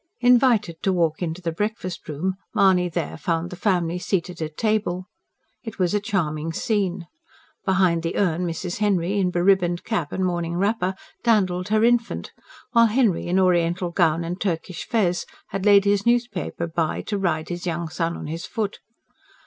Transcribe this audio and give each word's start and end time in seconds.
Invited 0.21 0.81
to 0.81 0.91
walk 0.91 1.21
into 1.21 1.43
the 1.43 1.51
breakfast 1.51 2.09
room, 2.09 2.33
Mahony 2.55 2.89
there 2.89 3.17
found 3.17 3.51
the 3.51 3.55
family 3.55 3.99
seated 3.99 4.41
at 4.41 4.57
table. 4.57 5.05
It 5.61 5.77
was 5.77 5.93
a 5.93 5.99
charming 5.99 6.53
scene. 6.53 7.05
Behind 7.65 8.01
the 8.01 8.15
urn 8.15 8.47
Mrs. 8.47 8.79
Henry, 8.79 9.19
in 9.19 9.29
be 9.29 9.41
ribboned 9.41 9.83
cap 9.83 10.11
and 10.11 10.25
morning 10.25 10.55
wrapper, 10.57 10.95
dandled 11.23 11.67
her 11.67 11.83
infant; 11.83 12.31
while 12.71 12.87
Henry, 12.87 13.27
in 13.27 13.37
oriental 13.39 13.91
gown 13.91 14.23
and 14.23 14.41
Turkish 14.41 14.87
fez, 14.87 15.27
had 15.49 15.67
laid 15.67 15.85
his 15.85 16.03
newspaper 16.03 16.65
by 16.65 17.01
to 17.03 17.19
ride 17.19 17.49
his 17.49 17.67
young 17.67 17.87
son 17.87 18.17
on 18.17 18.25
his 18.25 18.47
foot. 18.47 18.79